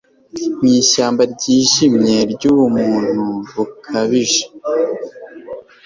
Mu 0.59 0.67
ishyamba 0.79 1.21
ryijimye 1.33 2.15
ryubumuntu 2.33 3.25
bukabije 3.53 4.43